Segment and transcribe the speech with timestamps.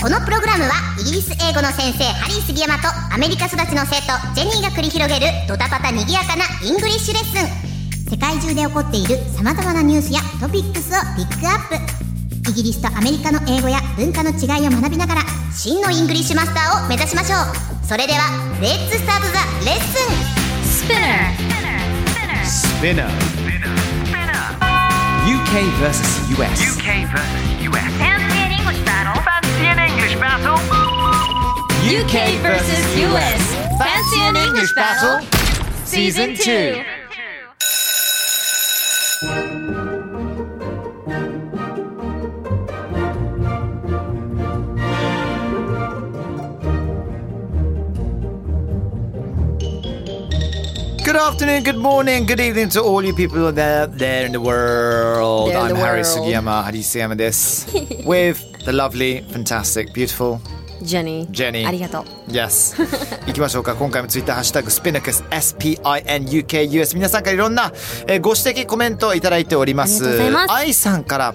[0.00, 8.10] このプログラムはイギリス英語の先生ハリー杉山とアメリカ育ちの生徒ジェニーが繰り広げるドタバタにぎやかな English lesson。
[8.10, 11.68] 世界中で起こっている様々なニュースやトピックスをピックアッ
[12.44, 12.50] プ。
[12.50, 17.86] イギリスとアメリカの英語や文化の違いを学びながら真の English master を目指しましょう。
[17.86, 18.28] それでは
[18.60, 20.36] Let's start the lesson。
[22.44, 23.08] Spinner.
[25.26, 26.78] UK versus US.
[26.78, 28.15] UK versus US.
[30.16, 30.56] English battle.
[31.86, 35.20] UK versus US Fancy an English battle
[35.84, 36.84] Season 2.
[51.04, 55.50] Good afternoon, good morning, good evening to all you people there, there in the world.
[55.50, 56.06] There in I'm the Harry world.
[56.06, 57.64] Sugiyama, Hari Sugiyama this,
[58.04, 60.38] with the lovely, fantastic, beautiful
[60.82, 61.30] ジェニー。
[61.30, 61.66] Jenny.
[61.66, 62.04] ありがとう。
[62.30, 62.76] Yes.
[63.26, 63.74] 行きましょうか。
[63.76, 67.72] 今回もツイッターハッシュタグスピナクス SPINUKUS 皆さんからいろんな、
[68.06, 70.04] えーご指摘コメントをいただいております。
[70.06, 70.58] ありがとうございます。
[70.58, 71.34] 愛さんから、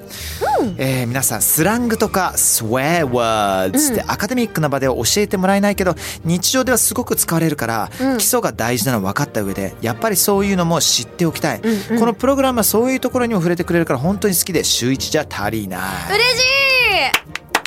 [0.77, 11.61] えー皆さんスラングとか swear words ってアカデミックな場では教えてもらえないけど日常ではすごく使われるから、基礎が大事なの分かった上でやっぱりそういうのも知っておきたい、
[11.97, 15.79] このプログラムはそういうところにも触れてくれるから本当に好きで週一じゃ足りない。
[16.13, 16.61] 嬉しい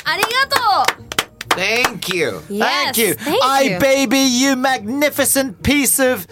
[0.04, 1.00] ありがと
[1.56, 2.40] Thank you.
[2.48, 3.14] Yes, thank you.
[3.16, 3.78] thank I you.
[3.80, 6.26] baby you magnificent piece of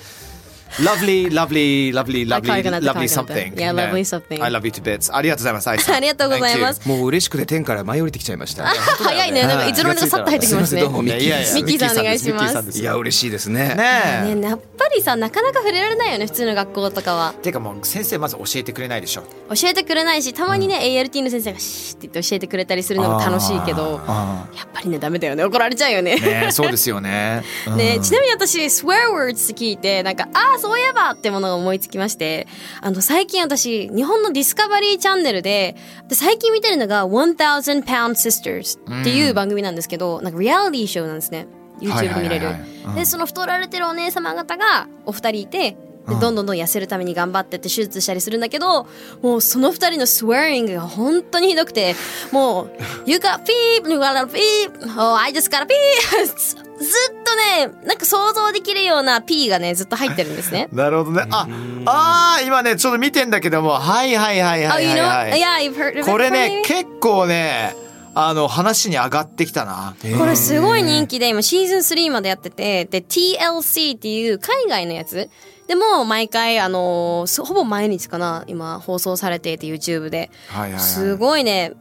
[0.79, 3.53] lovely, lovely, lovely, lovely, lovely something.
[3.55, 4.41] Yeah, lovely something.
[4.41, 5.13] I love you to bits.
[5.13, 5.69] ありがとうございます。
[5.69, 8.65] ありがとうございますもう嬉しくて天から舞い降りてきちゃいました。
[8.65, 9.45] 早いね。
[9.47, 10.81] なんかいつの間にかさっと入ってきましたね。
[10.81, 13.75] どうもミッキーさんお願いしますいや嬉しいですね。
[13.75, 14.35] ねえ。
[14.35, 19.23] ねやっぱりさなかなか触れられないよね普通の学校とかはてかもう先生まず教えてくれないでしょ。
[19.53, 27.43] 教えてくれないしたまにね、ALT の先生がシーって教えてくれたりするのも楽しいけどあやっぱりねダメだよね怒られちゃうよねねえそうですよね。
[27.67, 32.47] うんね、ちなみに私 swear words 聞いてなんかああそういえばってものが思いつきまして
[32.81, 35.75] あの最近私日本のディスカバリーチャンネルで
[36.07, 41.47] で最近見てるのが1000 Pound Sisters っていう番組なんですけど、なんかリアリティショーなんですね。
[41.81, 42.49] YouTube で見れる、
[42.95, 45.75] でその太られてるお姉様方がお二人いて
[46.07, 48.87] でどんどんどん痩せるために頑張ってって手術したりするんだけど
[49.21, 51.95] もうその二人の swearing が本当にひどくて
[52.31, 52.71] もう
[53.09, 53.89] 「You got beep!
[53.89, 54.99] You got a beep!
[54.99, 56.25] Oh, I just got a beep!
[56.25, 60.67] ず」ずっとねなんか想像できるような P がねずっと入ってるんですね。
[60.73, 61.25] なるほどね。
[61.31, 61.47] あ、
[61.85, 65.41] あー今ねちょっと見てんだけども、はいはいはいは Oh, いはい?
[65.41, 65.67] はい。
[65.67, 66.63] It これね?
[66.65, 67.75] 結構ね
[68.15, 69.95] あの話に上がってきたな。
[70.19, 75.29] これすごい人気で今シーズン3までやっててで TLC っていう海外のやつ
[75.67, 80.29] でも毎回あのーほぼ毎日かな今放送されていて YouTube で。
[80.47, 80.79] はいはいはい。
[80.79, 81.73] すごいね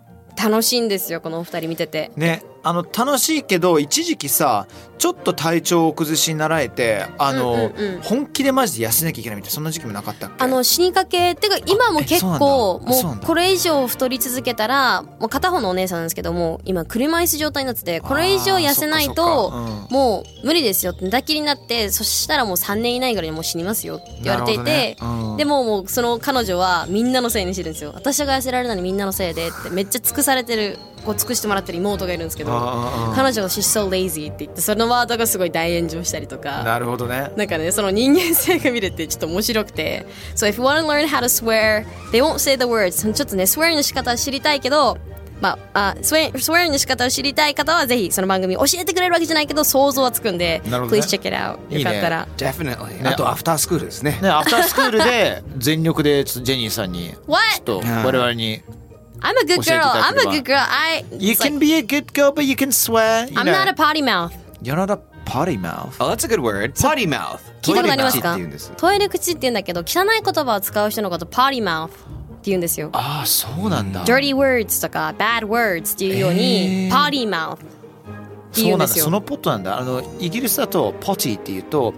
[0.43, 2.11] 楽しいんですよこのお二人見てて。
[2.17, 4.67] ね、あの楽しいけど一時期さ
[4.99, 8.01] ちょっと体調を崩しになられてあの、うんうんうん。
[8.03, 10.45] 本気でマジで痩せなきゃいけないみたいなそんな時期もなかったっけ？
[10.45, 19.51] あの死にかけてか今も結構もうこれ以上太り続けたらもう片方のお姉さんなんですけども今車椅子状態になっててこれ以上痩せないと
[19.91, 24.97] もう無理ですよって寝たきりになってそしたらもう3年以内ぐらいにもう死にますよって言われていて、ね。
[25.01, 25.37] うん。
[25.37, 27.91] でももうその彼女はみんなのせいにしてるんですよ。
[27.93, 32.51] 私が痩せられるのにみんなのせいでってめっちゃ尽くされてるこう尽くしてもらってる妹がいるんですけど
[33.15, 40.07] 彼女が「She's so lazy」って言ってそのワードがすごい大炎上したりとかなるほどねなんかね、その人間性が見れてちょっと面白くて。
[40.35, 43.13] So if you want to learn how to swear, they won't say the words.
[43.13, 44.99] ちょっとね、swearing の仕方を知りたいけど、
[45.41, 51.59] まあ、あ swear- swearing の仕方を知りたい方はぜひその番組教えてくれるわけじゃないけど想像はつくんで、なるほどね please check it out.
[51.71, 52.29] いいねよかったら。
[52.37, 53.09] Definitely.
[53.09, 54.19] あとアフタースクールですね。
[54.23, 57.43] ねアフタースクールで全力でちょっとジェニーさんに What?
[57.57, 58.63] ちょっと我々に
[59.23, 59.93] I'm a good 教えてい girl.
[59.93, 60.57] ただ I'm けれ a ば good girl.
[60.59, 63.45] I, You it's can like, be a good girl but you can swear you I'm
[63.45, 63.53] know.
[63.53, 64.33] not a potty mouth.
[64.63, 66.75] You're not a potty mouth Oh, that's a good word.
[66.75, 67.41] Potty mouth.
[67.63, 68.73] 聞いたことありますトイレ口ってか言うんです。
[68.77, 72.91] トイレ口って言うんだけど、汚い言葉を使う人のこと potty mouth って言うんですよ。
[72.93, 77.59] ああそうなんだ dirty words とか bad words っていうように、potty mouth っ
[78.53, 79.05] てそううんですよ。
[79.07, 81.95] そのポットなんだあのイギリスだとポティっていうと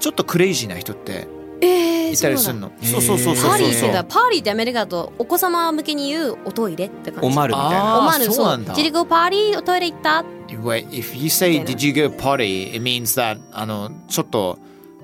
[0.00, 1.26] ちょっとクレイジーな人って
[1.60, 2.68] えたりするの？
[2.68, 7.26] へーそうそうそうそうパーリーってパーリーってアメリカだとお子様向けに言うおトイレって感じ。
[7.26, 7.94] おまるみたいな。
[7.94, 8.46] あーおまるそう。
[8.46, 9.58] なんだ Did you go party?
[9.58, 14.58] おトイレ行った？Wait, if you say did you go potty, it means that あのちょっと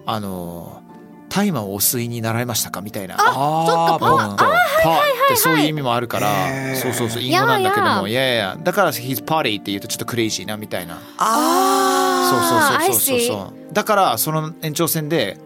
[0.07, 0.83] あの
[1.29, 2.81] 大麻をお吸いに習いましたか？
[2.81, 3.17] みたいな。
[3.17, 4.49] そっかパうんパっ
[5.29, 7.23] てそういう意味もあるから、そうそうそう。
[7.23, 11.01] 隠語なんだけども、いいやいやだから he's potty って言うとちょっとクレイジーなみたいな。
[11.19, 13.73] あそうそうそうそうそうそう。
[13.73, 15.39] だからその延長線で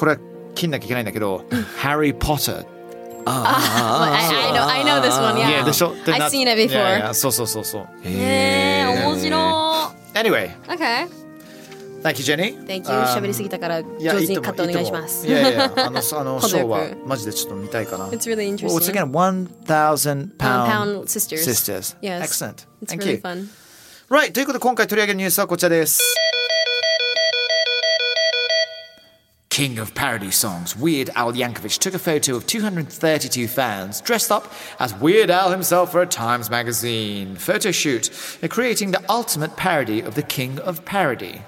[0.00, 0.18] これは
[0.54, 1.44] 切んなきゃいけないんだけど、
[1.82, 2.64] Harry Potter
[3.26, 5.48] あ I, I know, I know this one, yeah.
[5.50, 6.68] いやでしょ I've seen it before.
[6.70, 7.86] いやいやそうそうそうそう。
[8.02, 9.36] へえ面白
[10.14, 11.08] Anyway, い OK
[12.02, 12.66] thank you Jenny.
[12.66, 18.06] Thank you 喋りすぎたからいや上手にカットお願いしますいやいや、あの、そあの、ショーはマジでちょっと見たいかな。
[18.08, 21.94] It's really interesting it's again 1,000 Pound pound sisters sisters.
[22.00, 22.22] Yes.
[22.22, 22.66] Excellent.
[22.82, 23.18] It's Thank really you.
[23.18, 23.48] fun
[24.08, 24.32] Right.
[24.32, 26.00] ということで今回取り上げるニュースはこちらです。
[29.60, 34.94] King of parody songs, Weird Al Yankovic took a photo of 232 fans dressed up as
[34.94, 38.08] Weird Al himself for a Times magazine photo shoot,
[38.48, 41.42] creating the ultimate parody of the King of Parody.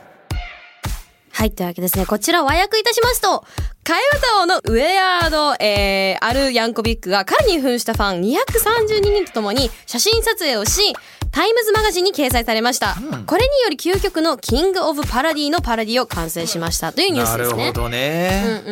[1.30, 2.04] はい、というわけですね。
[2.04, 3.46] こちら和訳いたしますと、
[3.82, 10.94] 替え歌王のウェアード、えー、アル・ヤンコビックが彼に扮したファン232人とともに写真撮影をし、
[11.32, 12.94] タイムズマガジンに掲載されました。
[13.26, 17.72] これにより究極のキング・オブ・パラディのパラディを完成しましたというニュースですね。
[17.72, 18.62] どね。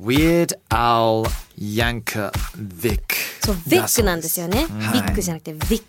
[0.00, 1.24] Weird Al
[1.56, 3.00] Yankovic。
[3.44, 4.66] そう、ビックなんですよね。
[4.92, 5.86] ビックじゃなくて、ビック。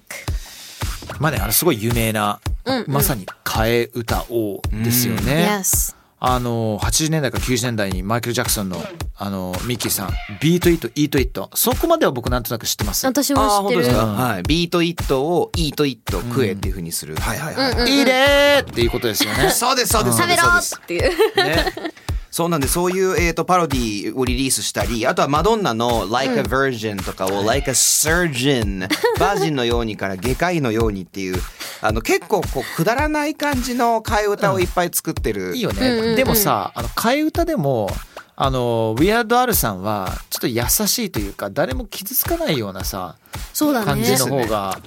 [1.20, 2.40] まあね、あのすごい有名な、
[2.86, 5.48] まさに替え歌王ですよね。
[5.50, 5.96] Yes.
[6.24, 8.78] あの80年代から90年代にマイケル・ジャクソンの
[9.18, 10.10] あのミッキーさん
[10.40, 13.08] 「ビート・イット・イート・イット」そこまでは僕なんとなく知ってます。
[13.08, 13.62] 私も知ってる。
[13.64, 13.90] 本当です。
[13.92, 19.50] か、はい、ビートイットをイートイット食えっていうふうにする、はいはいはい、っていうことですよね。
[19.50, 20.70] そうですそうですそう食べろです。
[20.70, 21.44] そうですっていう。
[21.44, 21.92] ね
[22.32, 28.88] そうなんでそういう、えー、とパロディをリリースしたりあとはマドンナの「Like a Virgin」とかを「Like a Surgeon」
[29.20, 31.42] バージンのようにから外科医のようにっていう
[31.82, 36.16] あの結構こうくだらない感じの替え歌をいっぱい作ってる、いいよね。
[36.16, 37.90] でもさあの替え歌でも
[38.36, 43.16] あのウィアード・アルさんはちょっと優しいというか誰も傷つかないようなさ
[43.54, 44.16] そうだね感じ。
[44.18, 44.80] の方が、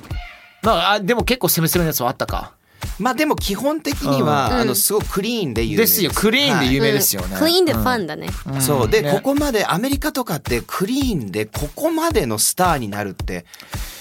[0.62, 2.52] まああでも結構攻めするやつはあったか。
[2.98, 6.04] まあでも基本的には、あのすごくクリーンで有名です。
[6.04, 6.10] よ。
[6.14, 7.36] クリーンで有名うんですよね。
[7.38, 8.28] クイーンでファンだね。
[8.46, 8.88] はいそう。
[8.88, 9.12] で、ね。
[9.12, 13.44] ここまでアメリカとかってクリーンでここまでのスターになるって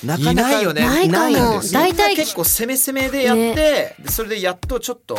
[0.03, 0.81] なかなかいないよね。
[0.81, 1.29] ないかも。
[1.29, 1.79] いないんですよ。
[1.79, 5.17] 大体結構攻め攻めでやって、でそれでやっとちょっと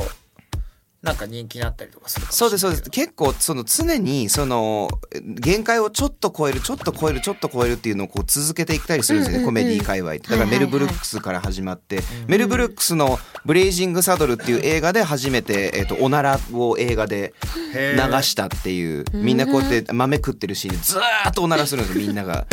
[1.04, 2.90] なんか人気になったりとかするかもしれないそうですそうです。
[2.90, 10.28] 結構その常にその限界をちょっと超えるちょっと超えるちょっと超えるっていうのをこう続けていったりするんですよね、コメディ界隈って。
[10.28, 17.34] だからメル・ブルックスから始まって、メル・ブルックスの「ブレイジング・サドル」っていう映画で初めて、えっとおならを映画で
[17.74, 17.80] 流
[18.22, 22.46] したっていうみんなこうやって豆食ってるシーンでずーっとおならするんですよみんなが。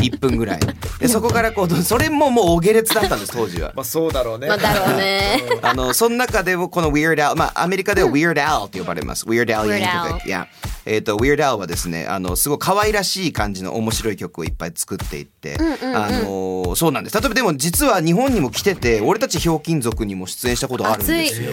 [0.00, 0.60] 1分ぐらい。
[0.98, 3.72] でそこからこうそれももうお下劣だったんです当時は。
[3.74, 4.48] まあそうだろうね。
[4.48, 5.42] まあだろうね。
[5.62, 9.26] あのその中でもこの Weird Al まあアメリカでは Weird Al って呼ばれます。
[9.26, 10.46] Weird Al Yankovic Al いや
[10.86, 15.56] えっ、と Weird Al はですねあのすごい可愛らしい感じの面白い曲をいっぱい作っていって、
[15.94, 17.20] あのそうなんです。
[17.20, 21.52] 例えばでも実は日本にも来てて俺たちひょうきん族にも出演したことあるんですよ。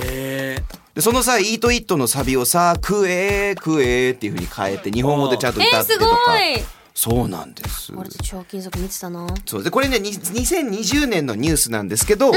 [0.97, 6.63] でそのさ「イートイットのサビをさ「食え食え」っていう風に変えて日本語でちゃんと歌ってとか、い。
[6.98, 7.94] そうなんです。
[7.96, 9.28] 俺たち賞金属見てたな。
[9.46, 9.64] そう。
[9.64, 12.32] でこれねに2020年のニュースなんですけど、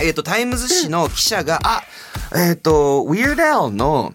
[0.00, 1.82] えっ、とタイムズ紙の記者が、あ
[2.34, 4.14] えっ、と Weird Al の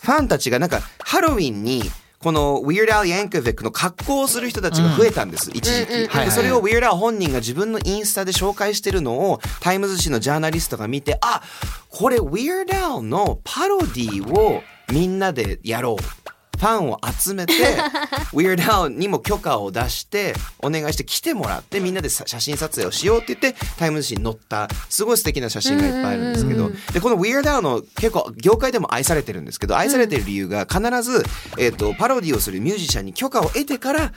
[0.00, 1.82] ファンたちがなんかハロウィンに
[2.18, 11.40] この Weird Al Yankovic の格好をする人たちが増えたんです、一時期、はいでそれを Weird Al 本人が自分のインスタで紹介してるのをタイムズ紙のジャーナリストが見てあ
[11.88, 16.23] これ Weird Al のパロディをみんなでやろう
[16.56, 17.52] ファンを集めて
[18.32, 31.24] Weird Al にも許可を出してお願いして来てもらってみんなでさ写真撮影をしようって言ってタイムズ紙に載ったすごい素敵な写真がいっぱいあるんですけどでこの Weird Al の結構業界でも愛されてるんですけど愛されてる理由が必ず、
[31.58, 34.12] えー、とパロディをするミュージシャンに許可を得てから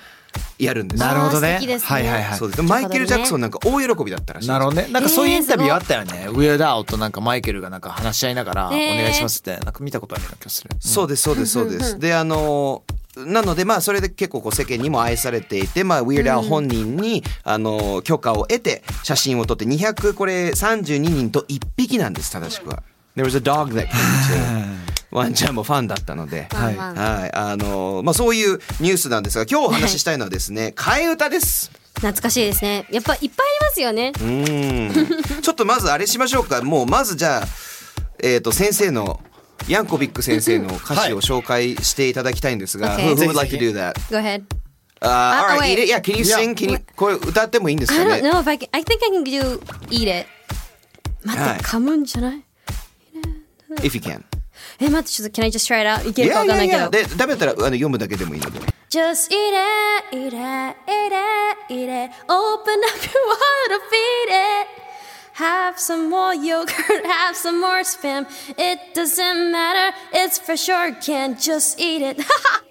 [0.60, 1.08] やるんですよ。
[1.08, 1.60] なるほどね。
[1.84, 2.38] はいはいはい。
[2.38, 2.64] そうです。
[2.64, 4.88] マイケル・ジャクソンなんか大喜びだったらしいですなるほどね。
[4.92, 6.28] なんかそういうインタビューあったよね。
[6.30, 10.70] ウィアダーとなんかマイケルがなんか話し合いながらおね願いしますってなんか見たことあるような気がする。
[10.80, 12.00] そうですそうですそうです。
[12.00, 12.84] で あの
[13.18, 22.84] なのでまあそれで結構こう世間にも愛されていて、まあ、ウィーダー本人に、あの許可を得て写真を撮って200これ32人と1匹なんです正しくは。
[23.16, 24.77] There was a dog that came to
[25.12, 31.72] ワンちゃんもファンだったので、ワンワンはいあのまあ、そういうニュースなんですが今日お話ししたいのはですね替え歌です。
[31.96, 32.86] 懐かしいですね。
[32.92, 34.12] やっぱいっぱいありますよね。
[34.16, 37.48] うーん ちょっとまずあれしましょうかもうまずじゃあ、
[38.20, 39.20] えー、と先生の
[39.68, 43.14] ヤンコビック先生の歌詞を紹介していただきたいんですが、Okay.
[43.14, 43.94] Who who would like to do that?
[44.12, 44.44] Go ahead.
[45.00, 45.92] Uh, all right, eat it.
[45.92, 46.56] Yeah, can you sing?
[46.56, 48.68] Can you これ歌ってもいいんです I か don't ね know if I can.
[48.72, 49.60] I think I can do
[49.90, 50.28] eat it.
[51.24, 52.44] 待はいって、噛むんじゃない
[53.82, 54.24] ？If you can.
[54.81, 56.09] え、待って、ちょっと Can I just try it out?
[56.09, 56.85] いけるかわ Yeah, かんな yeah, いけ yeah.
[56.85, 56.91] ど。
[56.91, 58.61] で、ダメだったらあの読むだけでもいいので。
[58.91, 62.13] Just eat it, eat it, eat it, eat it.
[62.29, 64.83] Open up your wallet to feed it.
[65.35, 68.27] Have some more yogurt, have some more spam.
[68.59, 71.41] It doesn't matter, it's fresh or canned.
[71.41, 72.23] Just eat it.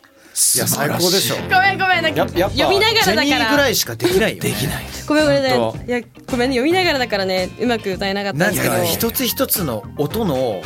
[0.55, 1.37] いや最高でしょ。
[1.37, 5.43] ごめんごめんなんかややっぱ読みながらだジェニーぐかららいしかできないよ、ね、できないごめんごめん。
[5.43, 5.49] ね
[5.87, 6.00] いや
[6.31, 7.49] ごめんね読みながらだからね。
[7.59, 8.75] うまく歌えなかったんですけど。
[8.75, 10.62] か一つ一つの音の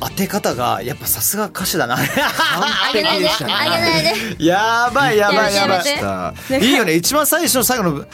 [0.00, 1.96] 当て方がやっぱさすが歌手だな。
[1.96, 3.28] あげないで。
[3.28, 4.14] あげないで。
[4.44, 6.64] やばいやばいやばい。
[6.64, 6.94] いいよね。
[6.94, 8.06] 一番最初の最後の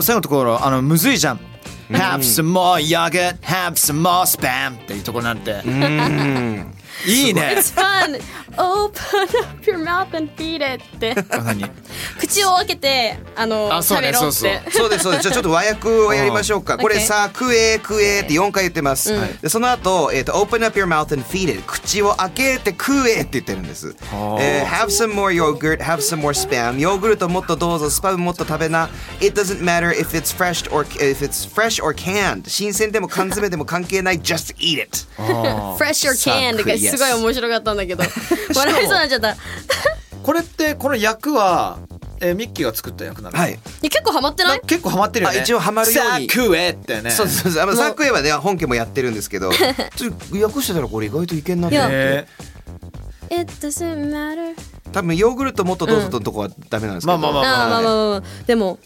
[0.00, 1.40] 最後のところあのむずいじゃん。
[1.90, 5.62] Have some more yogurt, have some more spam っていうところなんて
[7.04, 8.20] いいね It's fun
[8.56, 11.64] Open up your mouth and feed it ってあ何
[12.18, 19.12] 口を開けてあのあそうねそうそうそうですそうですじゃあちょっと和訳をやりましょうかこれさ食え食えって4回言ってます、
[19.42, 23.94] でその後、えーと open up your mouth and feed it 口を開けて食えって言ってるんです、
[24.40, 28.88] えー have some more yogurt have some more spam ヨーグルトもっとどうぞスパムもっと食べな
[29.20, 34.82] it doesn't matter if it's fresh or if it's fresh or canned 新鮮でも缶詰でも関係ない just eat
[34.82, 35.06] it
[35.76, 38.04] Fresh or canned がすごい面白かったんだけど。
[38.54, 39.30] 笑いそうになっちゃった。
[39.32, 39.36] い
[40.22, 41.78] これってこの役は、
[42.20, 43.38] えーミッキーが作った役なの？
[43.38, 43.52] はい。
[43.52, 44.60] や結構ハマってない？
[44.66, 45.38] 結構ハマってるよね。
[45.38, 46.28] あ一応ハマるように。
[46.28, 47.10] さあ食えってね。
[47.10, 47.62] そうそうそう。
[47.62, 49.50] あのサークエはね本家もやってるんですけど。
[49.96, 52.26] ちょっと訳してたらこれ意外といけんなって。
[53.28, 54.54] It doesn't matter
[54.92, 58.22] 多分ヨーグルトもっとどうぞのとこはダメなんですけど、まあまあまあーまあまあまあまあ。
[58.46, 58.78] でも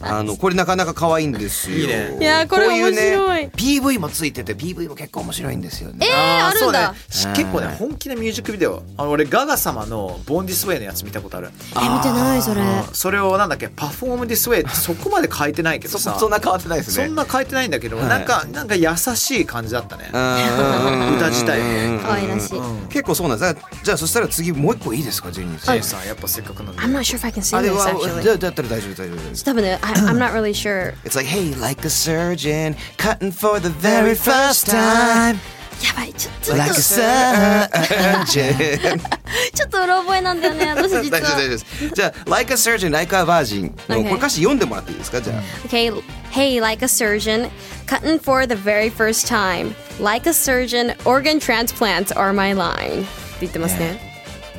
[0.00, 1.76] あのこれなかなか可愛いんですよ。
[1.78, 2.18] いいね。
[2.20, 3.42] いやこれ面白い。
[3.42, 6.06] ね、PV もついてて PV も結構面白いんですよね。
[6.06, 6.92] えーあるんだ。
[6.92, 6.98] ね、
[7.34, 8.82] 結構ね本気でミュージックビデオ。
[8.96, 11.50] あの俺ガガ様の「ボンディスウェイ」のやつ見たことある。
[11.76, 12.62] え見てないそれ。
[12.92, 16.16] それをなんだっけパフォームディスウェイってそこまで変えてないけどそさ。
[16.18, 17.06] そんな変わってないですね。
[17.06, 18.08] そんな変えてないんだけど、はい。
[18.08, 21.60] なんかなんか優しい感じだったね、うん歌自体。
[22.00, 22.60] 可愛らしい。
[22.88, 23.56] 結構そうなんです。
[23.82, 25.76] じゃあそしたら次もう一個いいですかジェニーさん。
[25.76, 26.82] ジェイさんやっぱせっかくなんで。
[26.82, 29.43] I'm not sure if I can sing あれ this は actually じゃあだったら大丈夫大丈夫 です。
[29.45, 34.15] 多分ね I, I'm not really sure It's like hey like a surgeon cutting for the very
[34.15, 35.37] first time
[35.81, 38.99] やばいちょっと like a surgeon
[39.53, 41.65] ちょっとうろ覚えなんだよね私実大丈夫大丈夫はです。
[41.95, 45.41] じゃあ like a surgeon like a virgin の Okay これ歌詞読んでもらっていいですかじゃあ。
[45.67, 45.91] Okay,
[46.31, 47.49] hey, like a surgeon,
[47.87, 49.73] cutting for the very first time.
[50.01, 53.03] Like a surgeon, organ transplants are my line.
[53.03, 53.07] って
[53.41, 53.99] 言ってますね。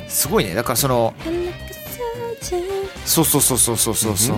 [0.07, 1.53] すごいねだからその Like a
[2.41, 2.63] surgeon.
[3.06, 4.36] そうそうそうそうそうそうそう、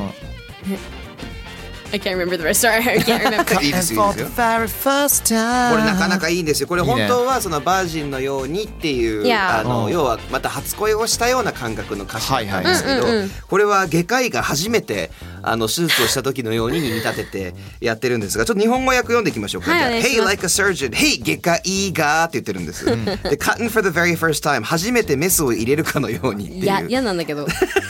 [1.91, 2.61] I can't remember the rest.
[2.61, 3.63] Sorry, I can't remember.
[3.65, 4.29] いいですよいいですよ。
[4.37, 6.69] very first time これなかなかいいんですよ。
[6.69, 15.11] これ本当はそのバージンのようにっていう、あのうん要はまた初恋をしたような感覚の歌詞なんですけど、はいはいうんうんうんこれは外科医が初めて
[15.42, 19.62] あの手術をした時のように見立ててやってるんですが、ちょっと日本語訳読んでいきましょう。
[19.62, 19.71] か。
[19.71, 22.85] はい Hey like a surgeon, Hey 外科医がって言ってるんです。
[22.85, 22.92] で
[23.37, 26.80] Cutting for the very first time 初めてメスを入れるかのようにっていや。
[26.83, 27.47] 嫌なんだけど。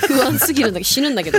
[0.06, 1.38] 不安すぎるんだけど、死ぬんだけど。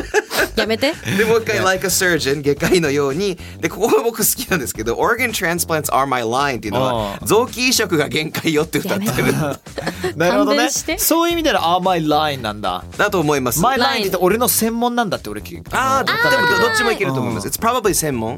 [0.56, 0.94] やめて。
[1.18, 2.42] でもう一回 like a surgeon.
[2.42, 3.38] 外科医のように。
[3.60, 9.34] でここが僕好きなんですけど organ transplants are my line っていうのは臓器移植が限界よって歌ってる。
[10.16, 10.70] なるほどね。
[10.98, 12.84] そういう意味では「あ my line」なんだ。
[12.98, 13.62] だと思います。
[13.62, 17.48] 「my line」って言って俺の専門なんだって俺聞いああ、でもどどっちもいけると思います。
[17.48, 18.38] あ It's probably 専門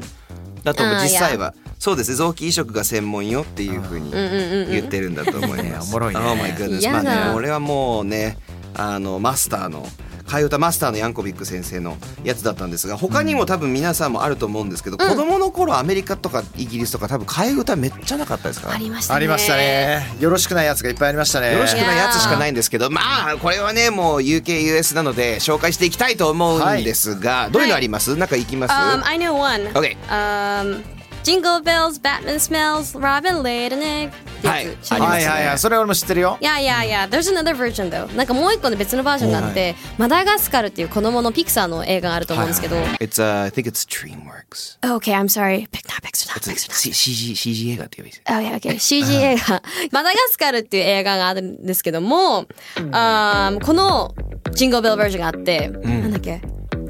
[0.64, 0.96] だと思う。
[0.96, 1.54] 実際は。
[1.78, 2.16] そうですね。
[2.16, 5.90] 臓器移植が専門よっていうふうに言ってるんだと思います。
[5.90, 6.78] おもろいね Oh my goodness。
[6.78, 8.38] 嫌だまあね、俺はもうね、
[8.74, 9.86] あの、マスターの、
[10.26, 19.16] 替え歌マスターのヤンコビック先生のやつだったんですが他にも多分皆さんもあると思うんですけど、子供の頃アメリカとかイギリスとか多分替え歌めっちゃなかったですかありましたね。
[19.16, 19.56] ありました。
[19.56, 23.00] ねよろしくないやつがいっぱいありましたねよろしくないやつしかないんですけどま
[23.32, 29.68] あこれはねもう UKUS なので紹介していきたいと思うんですが、どういうのあります、なんかいきます、Um, I know one.
[29.74, 29.96] Okay.
[30.08, 30.82] Um,
[31.22, 34.10] Jingle bells, Batman smells, Robin laid an egg.
[34.44, 35.12] はいってやつ知ってます？
[35.12, 38.12] はいはいはいそれ俺も知ってるよいやいやいや、there's another version though.
[38.16, 42.76] なんかもう一個の別のバージョンがあって、マダガスカルっていう子供のピクサーの映画があると思うんですけど。
[42.76, 45.68] It's、uh, I think it's DreamWorks Okay, I'm sorry.
[45.70, 46.72] Pick not Pixar, not Pixar.
[46.72, 48.78] C- CG, CG 映画って言えばいいです Oh, yeah, okay.
[48.78, 49.62] CG 映画。
[49.92, 52.46] マダガスカルっていう映画があるんですけども、
[52.90, 54.12] あーこの
[54.54, 56.40] ジングルベルバージョンがあって、なんだっけ？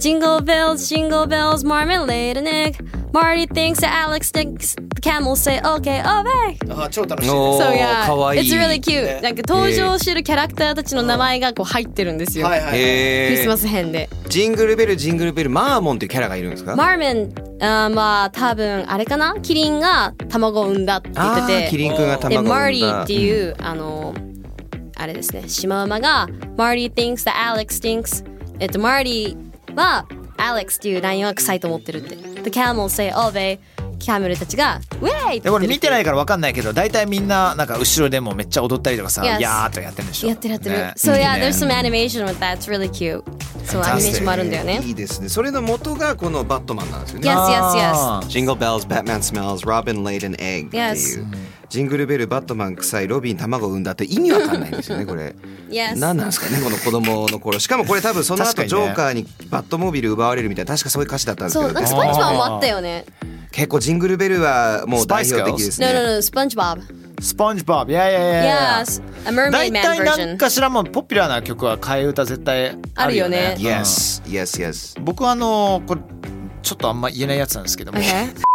[0.03, 2.77] Jingle bells, jingle bells, marmalade and egg.
[3.13, 6.59] Marty thinks that Alex thinks the camel say okay, obey!
[6.71, 9.23] あ超楽しいねおー So yeah, かわいい it's really cute.
[9.23, 12.47] なんか登場してるキャラクターたちの名前がこう入ってるんですよ。
[12.47, 14.09] はいはいクリスマス編で。
[14.29, 16.75] ジングルベルジングルベルマーモンっていうキャラがいるんですか？
[16.75, 19.37] マーメンあーまあ多分あれかな？
[19.41, 24.15] キリンが卵を産んだって言あっててーキリンくんがで卵をマー産んだリーっていう、あの
[24.97, 28.25] あれですねシマウマがマーリー thinks that Alex stinks
[28.59, 32.17] えっとマーリーは Alex っていうラインは臭いと思ってるって。
[32.17, 33.59] The camels say oh they
[33.99, 40.29] キャメルたちがウェイってで言ってるこれ見てないから分かんないけど大体みんななんか後ろでもめっちゃ踊ったりとかさ Yes やーっとやってるんでしょ。
[40.29, 40.95] やってるやってる、ね。
[40.97, 42.57] So yeah ね there's some animation with that.
[42.59, 43.23] It's really cute.
[43.65, 44.81] そうアニメーションもあるんだよね。
[44.83, 45.29] いいですね。
[45.29, 47.31] それの元がこのバットマンなんですよね。
[47.31, 48.27] Yes yes yes.
[48.27, 51.25] Jingle bells, Batman smells, Robin laid an egg っていう、Yes
[51.73, 55.35] ジングルベル、バットマン臭い、ロビン卵を産んだって意味わかんないんですよね、これ。
[55.73, 55.99] Yes.
[55.99, 57.59] 何なんですかね、この子供の頃。
[57.59, 63.07] しかもこれ多分その後、ジョーカーにバットモービル奪われるみたいな、確かそういう歌詞だったんですけどそうなんかスパンジボブもあったよね。
[63.53, 65.57] 結構ジングルベルはもう代表的。
[65.57, 66.15] です No no ね。
[66.17, 73.55] no スパンジボブスポンジボブいやいやいや Yes a mermaid 大 man 体なんかしらもポピュラーな曲は替え歌絶対あるよね。
[73.55, 73.81] あるよね。
[73.81, 74.99] Yes, yes, yes.
[74.99, 76.03] うん僕はあのこれ
[76.63, 77.99] ちょっとあんま言えないやつなんですけども。
[77.99, 78.52] Okay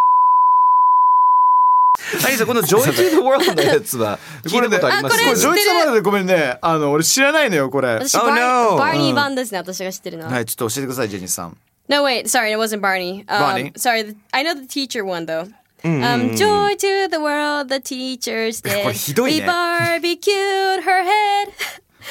[2.25, 11.57] アリさん、このジョイ・トゥ・ザ・ワールドのやつは聞いたことありますこれジョイツマルでごめんねあの俺知らないのよこれ私 Oh, バー no バーニー版ですね私が知ってるのははいちょっと教えてくださいジェニーさん
[11.89, 13.71] No wait sorry it wasn't Barney um, Barney?
[13.77, 15.47] sorry I know the teacher one though
[15.83, 18.87] Um, joy to the world, the teachers こ did.
[18.87, 21.51] れひどいね We barbecued her head.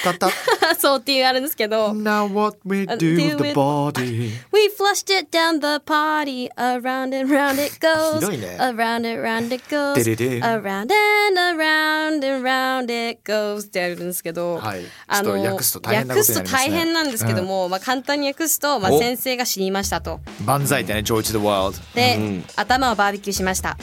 [0.02, 0.30] たった
[0.78, 1.88] そうっていうあるんですけど。
[1.92, 6.50] Now what we do do the with- body We flushed it down the potty.
[6.56, 8.20] Around and round it goes.
[8.20, 9.94] ひどいね Around and round it goes.
[9.94, 10.92] ででで Around and
[11.40, 20.20] around and round it goes ってあるんですけど、はいあのちょっと訳すと大変なことになりますね訳すと大変なんですけども、まあ簡単に訳すと、まあお先生が死にましたと。
[20.44, 23.76] 万歳ってね Joy to the world で、頭をバーベキューしました、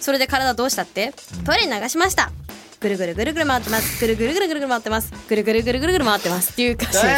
[0.00, 1.12] それで体どうしたって
[1.44, 2.30] トイレに流しました
[2.82, 7.12] ぐるぐるぐるぐる回ってますぐるぐるぐるぐるぐる回ってますぐるぐるぐるぐるぐる回ってますっていう歌詞ですね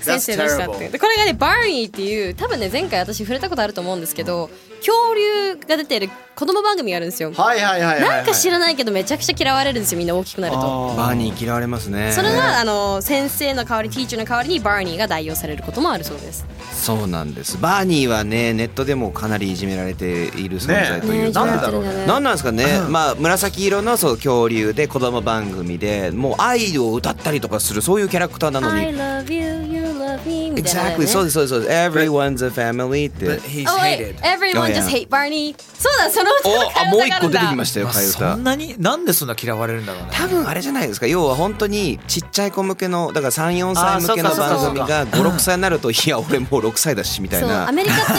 [0.00, 7.32] 先生でしたってでこれがねバーニーっていう多分ね前回私触れたことあると思うんですけど恐竜が出てる子供番組があるんですよ。
[7.32, 8.18] はいはいはいはいはい。
[8.18, 10.94] なんか知らないけどめちゃくちゃ嫌われるんですよみんな大きくなると。
[10.96, 12.12] バーニー嫌われますね。
[12.12, 16.46] それがあの先生の代わりティーチャーの代わりにバーニーが代用されることもあるそうです。
[16.72, 17.58] そうなんです。
[17.58, 21.44] バーニーはね、ネットでもかなりいじめられている存在というか。
[21.44, 22.06] ねなんでだろうね。
[22.06, 33.40] なんなんですかね、まあ紫色のそう恐竜で子供番組でもう愛を歌ったりとかするそういうキャラクターなの I に love you, you love me みたいなのね Exactly そうですそうですそうです Everyone's a family って But
[33.42, 34.74] he's Oh wait, hated everyone Oh, yeah.
[34.74, 35.54] just hate Barney.
[35.78, 48.12] そうだ、その歌のおあもう一個出てきしましたよまあ替え歌そんなになんでそんな嫌われるんだろうね多分あれじゃないですか要は本当にちっちゃい子向けのだから34歳向けの番組が56歳になるといや俺もう6歳だしみたいそう、なアメリカって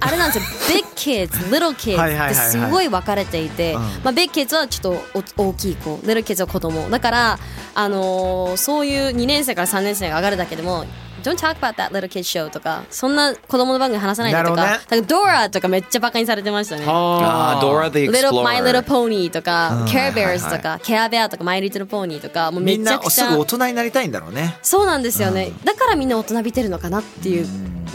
[0.00, 0.74] あれなんですよ。
[0.74, 6.88] Big kids, little kids ってすごい分かれていて、まあ Big kids はちょっとお大きい子、little kids は子供。
[6.90, 7.38] だから
[7.74, 10.84] あのーそういう2年生から3年生が上がるだけでも。
[11.24, 14.72] Don't talk about that little kid show とかそんな子供の番組話さないでとか,、ね。
[14.72, 16.84] だから Dora とかめっちゃバカにされてましたね。
[16.86, 17.60] あ。
[17.60, 22.98] ー Dora the Little My Little Explorer Pony とか、Care Bears とか、Care Bear とか、My Little Pony とか、もうめみんなちゃ。
[22.98, 24.56] くちゃすぐ大人になりたいんだろうね。
[24.62, 27.46] そうなんですよね、だからみんな大人びてるのかなっていう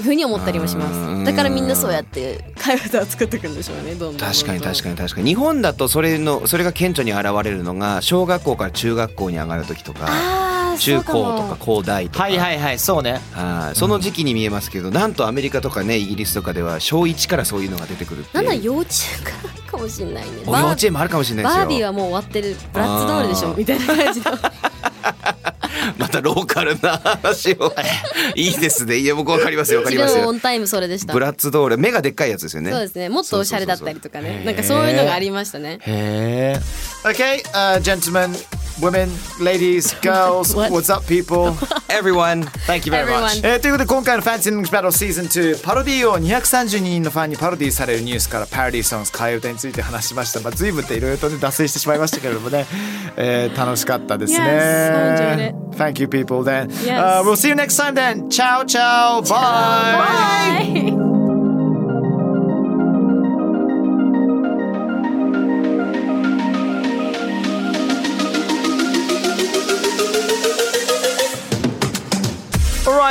[0.01, 1.25] ふうに思ったりもします。
[1.25, 4.29] だからみんなそうやって替え歌を作っていくんでしょうねどんどん。
[4.29, 5.29] 確かに確にかに確かに。
[5.29, 10.07] 日本だとそれのそれが顕著に現れるのが小学校から中学校に上がる時とか
[10.79, 12.23] 中高とか高大とか。
[12.23, 13.21] はいはいはいそうね。
[13.33, 13.75] はい。
[13.75, 20.29] その時期に見えますけどなんとアメリカとかねイギリスとかでは小1からそういうのが出てくるなんだ幼稚園からかもしれないね。
[20.47, 21.65] お幼稚園もあるかもしれないですよ。
[21.65, 24.25] バービーはもう終わってるブラッツドールでしょみたいな感じの。
[25.97, 27.73] またローカルな話を。
[28.35, 28.97] いいですね。
[28.97, 31.13] いや僕わかりますよわかりますオンタイムそれでした。
[31.13, 32.71] ブラッツドール目がでっかいやつですよね。
[32.71, 33.09] そうですね。
[33.09, 34.27] もっとおしゃれだったりとかね。
[34.29, 35.79] そうそうそうなんかそういうのがありましたね。
[35.81, 36.59] へえ
[37.03, 38.35] Okay, uh, gentlemen,
[38.81, 40.71] women, ladies, girls, What?
[40.71, 41.55] what's up people?
[41.89, 43.39] Everyone Thank you very much.
[43.39, 43.47] Everyone.
[43.47, 50.39] えーということで今回の Fancy English Battle Season 2パロディを232人のファンにパロディされるニュースからパロディソング替え歌について話しました。
[50.41, 52.65] まあ随分といろいろとね脱線してしまいましたけれどもね、
[53.17, 54.39] えー楽しかったですね。
[54.39, 56.69] Yes, enjoyed Thank you people then.
[56.85, 56.99] Yes.
[56.99, 58.29] Uh, we'll see you next time then.
[58.29, 59.21] Ciao ciao.
[59.21, 60.89] Bye.
[60.93, 60.98] Bye.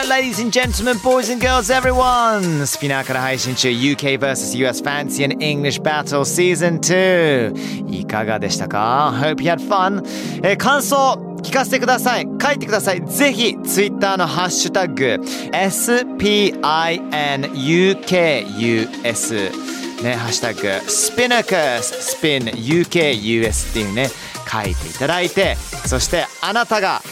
[0.08, 2.64] Ladies and gentlemen, boys and girls, everyone!
[2.66, 10.02] スピナーから配信中 UK vs.US Fancy and English Battle Season 2いかがでしたか ?Hope you had fun!
[10.42, 10.96] えー感想
[11.42, 15.20] 聞かせてください書いてくださいぜひ Twitter のハッシュタグ
[15.52, 16.18] SPINUKUS
[20.02, 24.08] ね、ハッシュタグ、スピナカス、スピン UKUS っていうね、
[24.50, 27.02] 書いていただいて、そしてあなたが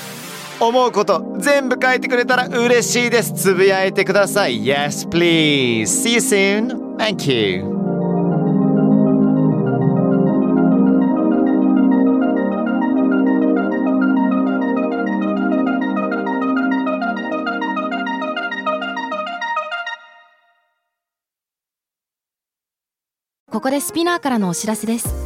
[0.60, 3.32] 思うこと全部書いてくれたら嬉しいです。
[3.32, 4.64] つぶやいてください。
[4.64, 5.82] Yes, please.
[5.84, 6.96] See you soon.
[6.96, 7.76] Thank you.
[23.56, 25.25] ここでスピナーからのお知らせです